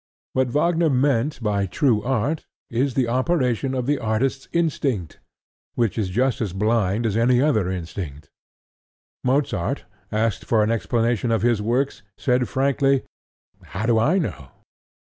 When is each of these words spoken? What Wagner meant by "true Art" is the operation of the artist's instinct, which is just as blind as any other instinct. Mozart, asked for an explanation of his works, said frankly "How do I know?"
What 0.33 0.49
Wagner 0.49 0.89
meant 0.89 1.43
by 1.43 1.67
"true 1.67 2.01
Art" 2.01 2.47
is 2.71 2.95
the 2.95 3.07
operation 3.07 3.75
of 3.75 3.85
the 3.85 3.99
artist's 3.99 4.47
instinct, 4.51 5.19
which 5.75 5.95
is 5.95 6.09
just 6.09 6.41
as 6.41 6.53
blind 6.53 7.05
as 7.05 7.15
any 7.15 7.39
other 7.39 7.69
instinct. 7.69 8.31
Mozart, 9.23 9.85
asked 10.11 10.43
for 10.43 10.63
an 10.63 10.71
explanation 10.71 11.29
of 11.29 11.43
his 11.43 11.61
works, 11.61 12.01
said 12.17 12.49
frankly 12.49 13.03
"How 13.63 13.85
do 13.85 13.99
I 13.99 14.17
know?" 14.17 14.49